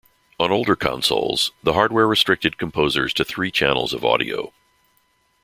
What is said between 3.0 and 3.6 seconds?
to three